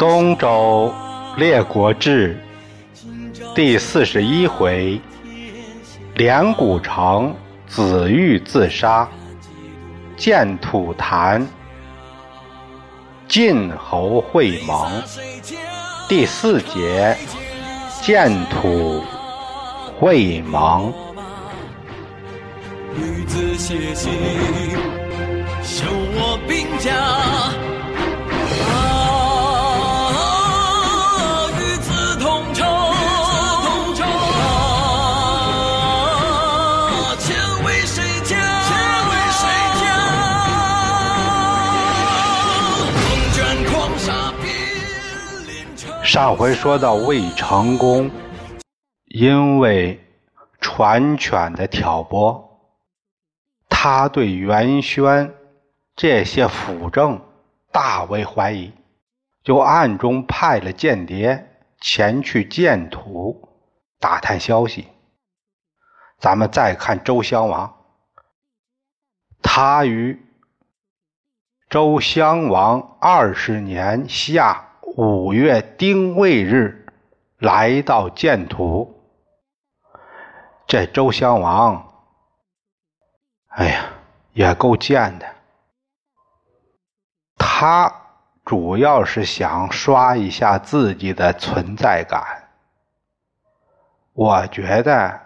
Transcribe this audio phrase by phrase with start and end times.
[0.00, 0.90] 东周
[1.36, 2.34] 列国志
[3.54, 4.98] 第四十一回：
[6.14, 7.36] 连谷城
[7.66, 9.06] 子玉自杀，
[10.16, 11.46] 建土坛
[13.28, 14.90] 晋侯会盟。
[16.08, 17.14] 第四节：
[18.00, 19.04] 建土
[19.98, 20.94] 会盟。
[22.96, 24.10] 女子写信，
[25.62, 25.84] 修
[26.14, 26.90] 我兵家。
[46.12, 48.10] 上回说到魏成功，
[49.04, 50.04] 因为
[50.60, 52.60] 传犬的挑拨，
[53.68, 55.32] 他对袁轩
[55.94, 57.24] 这些辅政
[57.70, 58.72] 大为怀疑，
[59.44, 61.48] 就暗中派了间谍
[61.80, 63.48] 前去建土
[64.00, 64.88] 打探消息。
[66.18, 67.72] 咱们再看周襄王，
[69.40, 70.20] 他于
[71.68, 76.86] 周襄王二十年夏五月丁未日
[77.38, 79.00] 来到建土。
[80.66, 81.92] 这周襄王，
[83.48, 83.84] 哎呀，
[84.32, 85.26] 也够贱的。
[87.36, 87.92] 他
[88.44, 92.48] 主要是想刷一下自己的存在感。
[94.12, 95.20] 我觉得，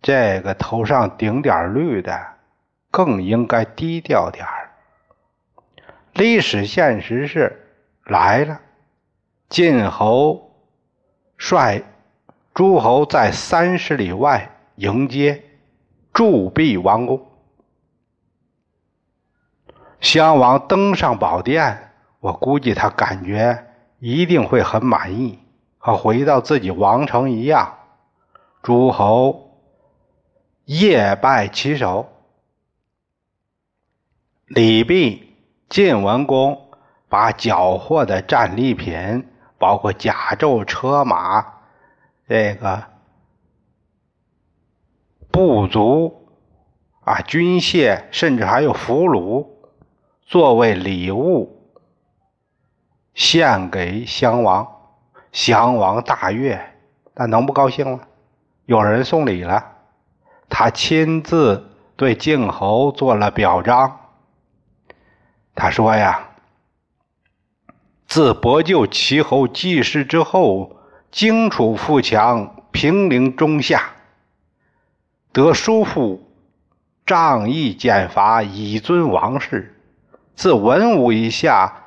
[0.00, 2.26] 这个头上顶点绿的，
[2.90, 4.63] 更应该低调点儿。
[6.14, 8.60] 历史现实是来了，
[9.48, 10.52] 晋侯
[11.36, 11.82] 率
[12.54, 15.42] 诸侯在三十里外迎接，
[16.12, 17.26] 铸币王宫。
[20.00, 23.66] 襄王登上宝殿，我估计他感觉
[23.98, 25.40] 一定会很满意，
[25.78, 27.76] 和回到自己王城一样。
[28.62, 29.58] 诸侯
[30.66, 32.08] 夜拜其手，
[34.46, 35.33] 礼毕，
[35.68, 36.68] 晋文公
[37.08, 39.26] 把缴获的战利品，
[39.58, 41.44] 包括甲胄、车马。
[42.28, 42.82] 这个
[45.30, 46.28] 部族
[47.04, 49.46] 啊，军械，甚至还有俘虏，
[50.22, 51.70] 作为礼物
[53.14, 54.66] 献给襄王。
[55.32, 56.60] 襄王大悦，
[57.12, 58.00] 那能不高兴吗？
[58.66, 59.72] 有人送礼了，
[60.48, 64.00] 他亲自对晋侯做了表彰。
[65.54, 66.30] 他说呀
[68.06, 70.70] ：“自伯救齐侯继世之后。”
[71.14, 73.92] 荆楚富强，平陵中下，
[75.30, 76.28] 得叔父
[77.06, 79.80] 仗义减罚，以尊王室。
[80.34, 81.84] 自文武以下，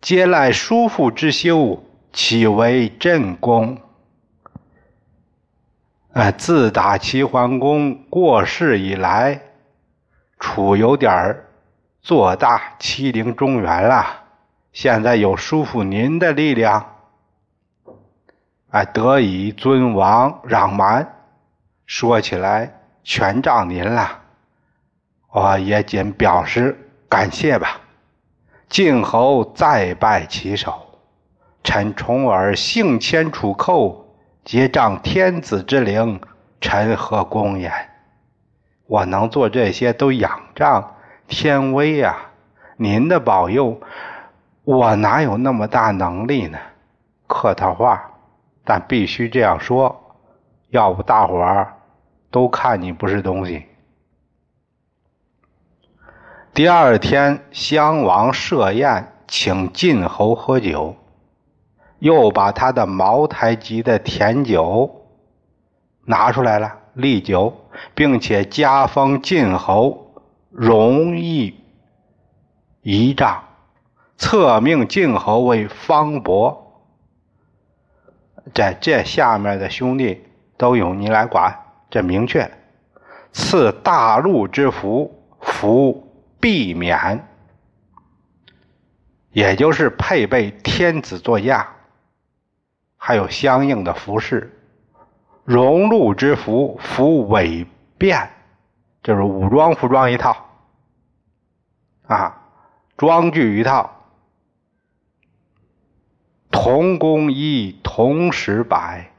[0.00, 1.80] 皆赖叔父之修，
[2.12, 3.78] 岂为朕功？
[6.12, 6.32] 啊！
[6.32, 9.40] 自打齐桓公过世以来，
[10.40, 11.45] 楚有点儿
[12.06, 14.06] 做大，欺凌中原了。
[14.72, 16.94] 现在有叔父您的力量。
[18.70, 21.16] 哎，得以尊王攘蛮，
[21.84, 24.20] 说起来全仗您了，
[25.32, 27.80] 我也仅表示感谢吧。
[28.68, 31.00] 晋侯再拜其手，
[31.64, 34.14] 臣重耳幸迁楚寇，
[34.44, 36.20] 结仗天子之灵，
[36.60, 37.72] 臣何功焉？
[38.86, 40.92] 我能做这些，都仰仗
[41.28, 42.16] 天威呀！
[42.76, 43.80] 您的保佑，
[44.64, 46.58] 我哪有那么大能力呢？
[47.26, 48.12] 客套话。
[48.68, 50.16] 但必须这样说，
[50.70, 51.74] 要不大伙儿
[52.32, 53.64] 都看你不是东西。
[56.52, 60.96] 第二天，襄王设宴请晋侯喝酒，
[62.00, 65.06] 又把他的茅台级的甜酒
[66.04, 67.54] 拿出来了，利酒，
[67.94, 70.05] 并且加封晋侯
[70.56, 71.54] 容易
[72.80, 73.44] 仪仗，
[74.16, 76.82] 册命晋侯为方伯。
[78.54, 80.24] 在这下面的兄弟
[80.56, 81.54] 都由你来管，
[81.90, 82.50] 这明确。
[83.32, 86.10] 赐大陆之福，福
[86.40, 87.28] 必免，
[89.32, 91.68] 也就是配备天子座驾，
[92.96, 94.58] 还有相应的服饰。
[95.44, 97.66] 荣禄之服，服伪
[97.98, 98.30] 变，
[99.02, 100.45] 就是武装服装一套，
[102.06, 102.40] 啊，
[102.96, 103.92] 装具一套。
[106.50, 109.10] 同工一，同时百；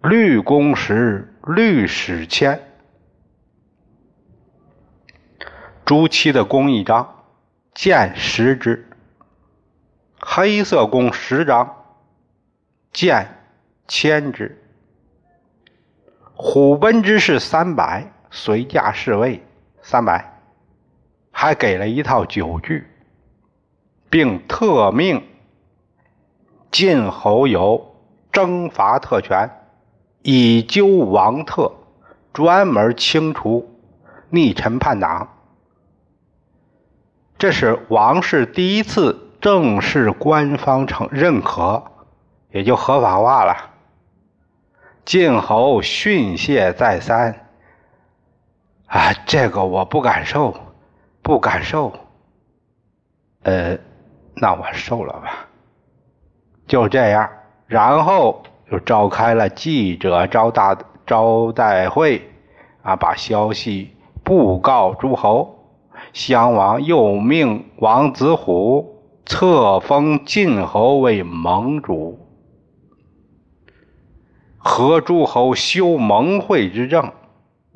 [0.00, 2.60] 律公十，律史千。
[5.84, 7.24] 朱漆的工一张，
[7.74, 8.88] 见十之。
[10.20, 11.84] 黑色弓十张，
[12.92, 13.26] 箭
[13.86, 14.62] 千支，
[16.34, 19.42] 虎贲之士三百，随驾侍卫
[19.80, 20.37] 三百，
[21.40, 22.84] 还给了一套酒具，
[24.10, 25.22] 并特命
[26.72, 27.94] 晋侯有
[28.32, 29.48] 征伐特权，
[30.22, 31.72] 以究王特，
[32.32, 33.72] 专门清除
[34.30, 35.28] 逆臣叛党。
[37.38, 41.84] 这是王室第一次正式官方承认可，
[42.50, 43.54] 也就合法化了。
[45.04, 47.46] 晋侯训诫再三，
[48.86, 50.52] 啊，这个我不敢受，
[51.28, 51.92] 不敢受。
[53.42, 53.76] 呃，
[54.36, 55.46] 那我受了吧。
[56.66, 57.28] 就这样，
[57.66, 62.22] 然后就召开了记者招大招待会，
[62.80, 63.94] 啊，把消息
[64.24, 65.54] 布告诸侯。
[66.14, 72.26] 襄王又命王子虎册封晋侯为盟主，
[74.56, 77.12] 和诸侯修盟会之政。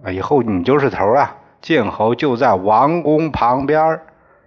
[0.02, 1.36] 啊以后你就是头啊！
[1.62, 4.00] 晋侯就在王宫旁边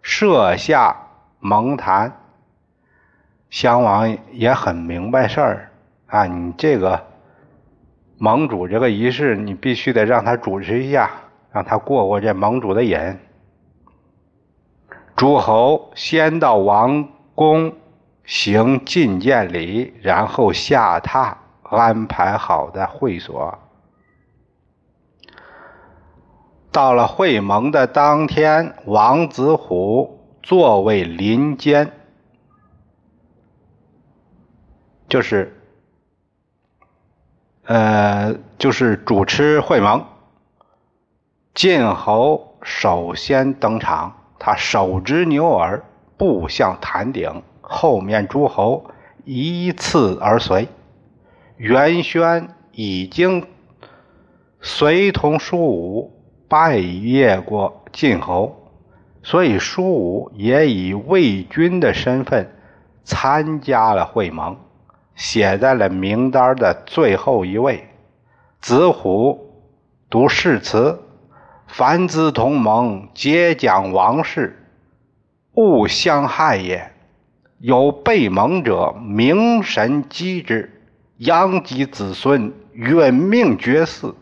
[0.04, 0.96] 设下
[1.40, 2.20] 盟坛。
[3.50, 5.72] 襄王也很明白事儿
[6.08, 7.06] 啊，你这个
[8.18, 11.10] 盟主这个仪式，你必须得让他主持一下，
[11.52, 13.00] 让他过过这盟主的瘾。
[15.16, 17.74] 诸侯先到王宫
[18.26, 21.34] 行觐见礼，然后下榻
[21.64, 23.58] 安排好的会所。
[26.76, 31.94] 到了会盟的当天，王子虎座位临间，
[35.08, 35.58] 就是
[37.64, 40.06] 呃，就是主持会盟。
[41.54, 44.14] 晋侯首先登场。
[44.38, 45.82] 他手执牛耳，
[46.18, 48.92] 步向坛顶，后面诸侯
[49.24, 50.68] 依次而随。
[51.56, 53.48] 袁轩已经
[54.60, 56.15] 随同舒武
[56.48, 58.70] 拜谒过晋侯，
[59.24, 62.52] 所以舒武也以魏军的身份
[63.04, 64.58] 参加了会盟，
[65.16, 67.88] 写在了名单的最后一位。
[68.60, 69.52] 子虎
[70.10, 71.02] 读誓词。
[71.68, 74.68] 凡兹同盟，皆讲王室，
[75.56, 76.92] 勿相害也。
[77.58, 80.84] 有背盟者，明神击之，
[81.18, 84.14] 殃及子孙，殒命绝嗣。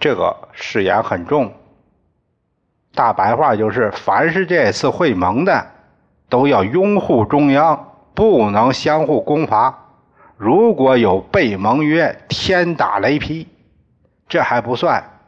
[0.00, 1.52] 这个誓言很重，
[2.94, 5.66] 大白话就是：凡是这次会盟的，
[6.30, 9.88] 都要拥护中央，不能相互攻伐。
[10.38, 13.46] 如果有背盟约，天打雷劈。
[14.26, 15.20] 这还不算，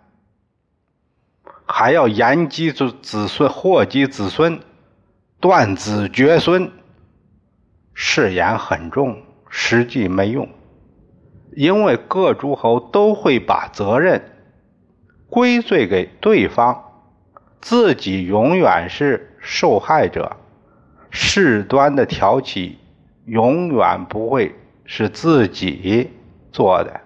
[1.66, 4.60] 还要延及子子孙，祸及子孙，
[5.38, 6.72] 断子绝孙。
[7.92, 10.48] 誓言很重，实际没用，
[11.54, 14.31] 因为各诸侯都会把责任
[15.32, 16.84] 归罪给对方，
[17.62, 20.36] 自己永远是受害者。
[21.08, 22.78] 事端的挑起，
[23.24, 26.10] 永远不会是自己
[26.52, 27.00] 做的。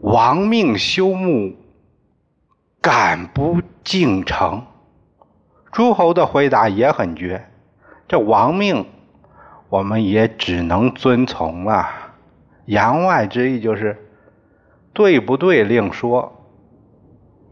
[0.00, 1.54] 亡命休沐，
[2.80, 4.66] 敢不敬诚？
[5.70, 7.48] 诸侯的回答也很绝。
[8.08, 8.84] 这亡命，
[9.68, 11.88] 我们也只能遵从了。
[12.64, 13.96] 言外之意就是，
[14.92, 16.44] 对不对另说，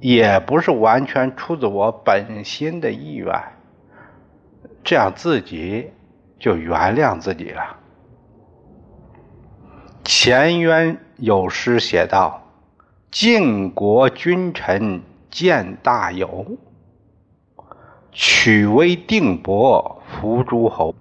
[0.00, 3.34] 也不是完全出自我本心的意愿。
[4.82, 5.90] 这样自己
[6.38, 7.76] 就原谅自己了。
[10.04, 12.42] 前渊有诗写道
[13.10, 16.46] ：“晋国君臣见大有，
[18.12, 20.94] 取威定伯服诸侯。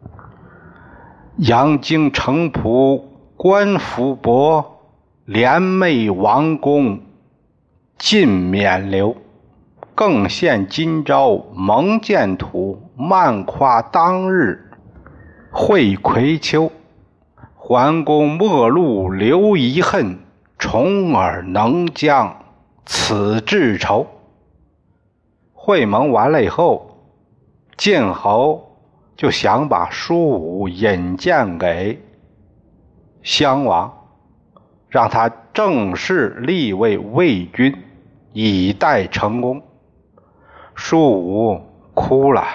[1.37, 3.03] 阳京城仆
[3.37, 4.74] 官服薄，
[5.25, 7.01] 连袂王公
[7.97, 9.17] 尽免留。
[9.95, 14.71] 更献今朝蒙见土，漫夸当日
[15.51, 16.71] 会葵丘。”
[17.55, 20.19] 桓公末路留遗恨，
[20.59, 22.43] 重耳能将
[22.85, 24.05] 此致仇。
[25.53, 26.99] 会盟完了以后，
[27.75, 28.77] 晋侯
[29.15, 31.99] 就想把舒武引荐给
[33.23, 33.91] 襄王，
[34.95, 37.75] 让他正式立为魏君，
[38.31, 39.61] 以待成功。
[40.73, 41.59] 舒武
[41.93, 42.45] 哭了，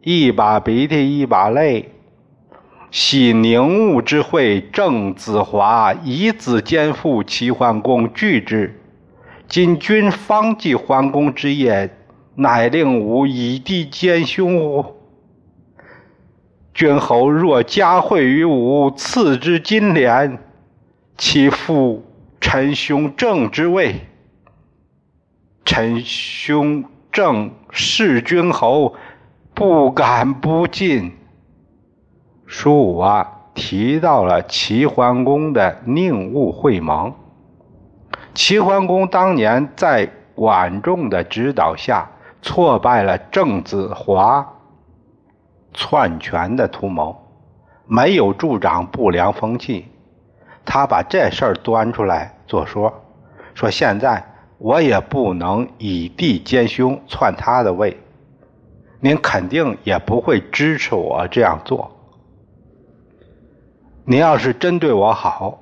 [0.00, 1.92] 一把鼻涕一把泪。
[2.90, 8.80] 系宁武之会，郑子华以子肩负齐桓公拒之。
[9.46, 11.94] 今君方继桓公之业，
[12.36, 14.96] 乃令吾以弟兼兄乎？
[16.72, 20.38] 君侯若加惠于吾，赐之金莲，
[21.20, 22.02] 其父
[22.40, 24.00] 臣兄正之位？
[25.66, 28.94] 臣兄正是君侯，
[29.52, 31.12] 不敢不进。
[32.46, 37.12] 书武啊，提到了齐桓公的宁武会盟。
[38.32, 42.10] 齐桓公当年在管仲的指导下，
[42.40, 44.54] 挫败了郑子华。
[45.74, 47.14] 篡权的图谋，
[47.84, 49.84] 没有助长不良风气。
[50.64, 52.92] 他把这事儿端出来作说，
[53.54, 54.24] 说现在
[54.58, 57.98] 我也不能以弟兼兄篡他的位，
[59.00, 61.90] 您肯定也不会支持我这样做。
[64.04, 65.60] 您要是真对我好，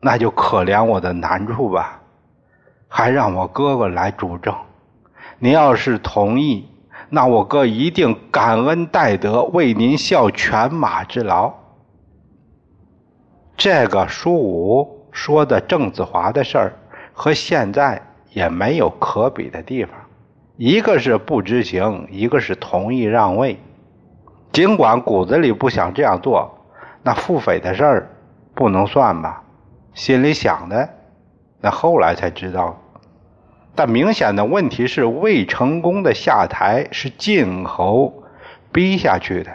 [0.00, 2.00] 那就可怜我的难处吧，
[2.88, 4.54] 还让我哥哥来主政。
[5.38, 6.68] 您要是同意。
[7.14, 11.52] 那我哥一定感恩戴德，为您效犬马之劳。
[13.64, 16.72] 这个书武说的郑子华的事儿，
[17.12, 18.02] 和现在
[18.32, 19.94] 也没有可比的地方。
[20.56, 23.56] 一个是不知情，一个是同意让位。
[24.50, 26.52] 尽管骨子里不想这样做，
[27.04, 28.10] 那腹诽的事儿
[28.52, 29.44] 不能算吧？
[29.94, 30.88] 心里想的，
[31.60, 32.76] 那后来才知道。
[33.76, 38.24] 但明显的问题是，魏成功的下台是晋侯
[38.72, 39.52] 逼下去的，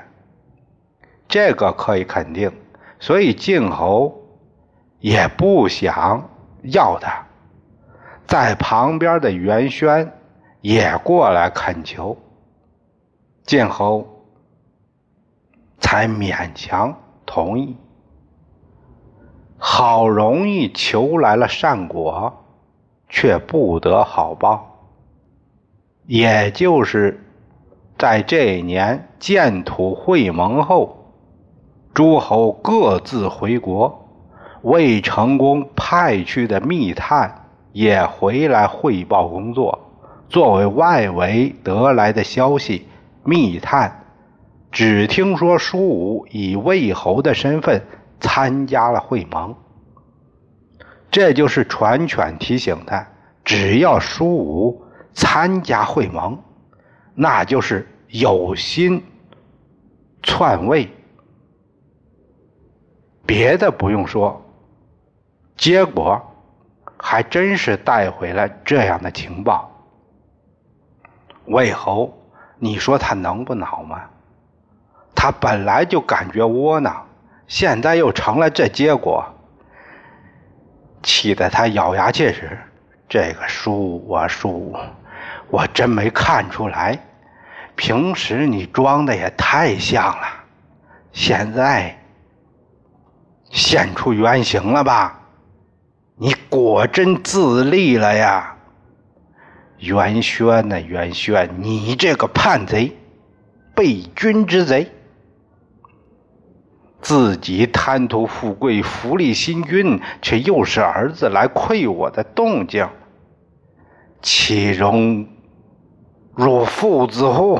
[1.27, 2.49] 这个可以肯定。
[2.99, 4.21] 所以晋侯
[4.99, 6.29] 也不想
[6.63, 7.25] 要他，
[8.25, 10.11] 在旁边的袁轩
[10.61, 12.17] 也过来恳求，
[13.43, 14.25] 晋侯
[15.79, 17.75] 才勉强同意。
[19.57, 22.43] 好容易求来了善果。
[23.09, 24.89] 却不得好报，
[26.07, 27.23] 也就是
[27.97, 31.06] 在这一年建土会盟后，
[31.97, 34.07] 诸侯各自回国，
[34.61, 39.79] 魏成功派去的密探也回来汇报工作。
[40.29, 42.85] 作为外围得来的消息，
[43.23, 44.03] 密探
[44.71, 47.81] 只听说舒武以魏侯的身份
[48.19, 49.55] 参加了会盟。
[51.09, 53.07] 这就是传犬提醒他：
[53.43, 56.37] 只要舒武参加会盟，
[57.15, 59.01] 那就是有心
[60.21, 60.87] 篡位。
[63.27, 64.41] 别的不用说，
[65.57, 66.33] 结果
[66.97, 69.69] 还真是带回了这样的情报。
[71.45, 72.17] 魏侯，
[72.57, 74.01] 你说他能不恼吗？
[75.13, 77.05] 他本来就感觉窝囊，
[77.47, 79.25] 现在又成了这结果。
[81.03, 82.57] 气得他咬牙切齿。
[83.09, 84.75] 这个书我书，
[85.49, 86.99] 我真没看出来。
[87.75, 90.27] 平时你装的也太像了，
[91.13, 91.96] 现在
[93.57, 95.19] 现出原形了吧？
[96.15, 98.55] 你果真自立了呀，
[99.79, 102.95] 袁轩呐，袁轩，你这个叛贼，
[103.75, 104.91] 背君之贼！
[107.01, 112.87] 自己贪图富贵，福利新君，却又是儿子来窥我的动静，
[114.21, 115.27] 岂容
[116.35, 117.59] 若父子乎？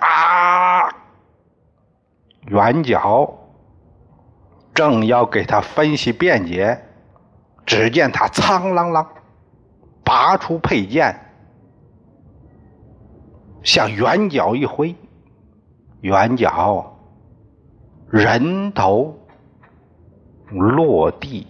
[0.00, 0.88] 啊！
[2.48, 3.38] 元角
[4.76, 6.78] 正要给他分析辩解，
[7.64, 9.06] 只见他苍啷啷
[10.04, 11.18] 拔出佩剑，
[13.62, 14.94] 向圆角一挥，
[16.02, 16.92] 圆角。
[18.10, 19.18] 人头
[20.50, 21.46] 落地。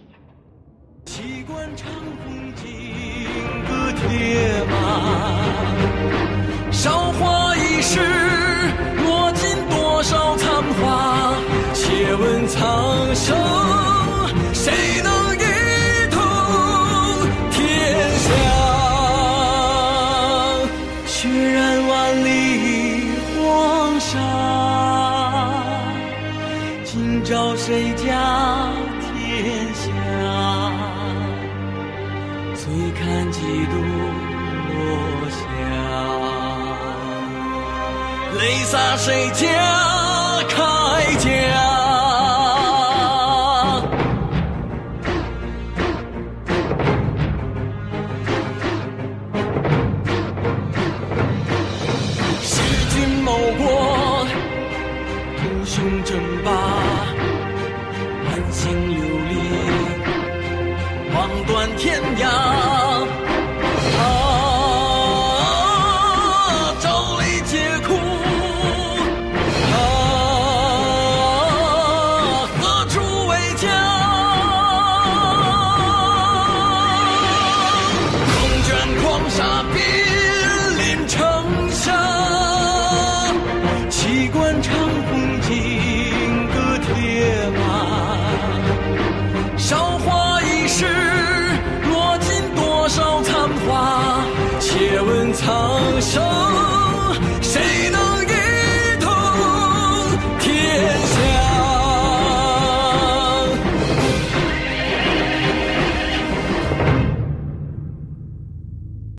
[1.05, 1.91] 习惯长
[2.25, 3.27] 风金
[3.67, 7.99] 戈铁马，韶华易逝，
[9.05, 10.46] 落尽多少残？
[12.19, 13.37] 问苍生，
[14.53, 15.39] 谁能一
[16.09, 16.19] 统
[17.51, 17.59] 天
[18.25, 18.27] 下？
[21.05, 22.27] 血染万里
[23.37, 23.45] 黄
[23.99, 24.09] 沙。
[26.83, 28.03] 今朝谁家
[28.99, 29.85] 天下？
[32.55, 32.65] 醉
[32.99, 33.73] 看几度
[34.73, 34.75] 落
[35.29, 35.37] 霞，
[38.39, 39.45] 泪洒谁家
[40.49, 40.57] 铠
[41.19, 41.76] 甲？
[79.37, 79.86] Some